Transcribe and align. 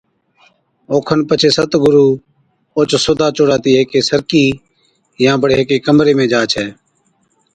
اوکن 0.91 1.19
پڇي 1.27 1.49
ست 1.55 1.71
گُرُو 1.83 2.07
اوھچ 2.75 2.91
سودا 3.05 3.27
چوڙاتِي 3.35 3.71
ھيڪِي 3.77 3.99
سرڪِي 4.09 4.45
يا 5.23 5.31
بڙي 5.41 5.55
ھيڪي 5.59 5.77
ڪمري 5.85 6.13
۾ 6.17 6.25
جا 6.31 6.41
ڇَي 6.51 6.65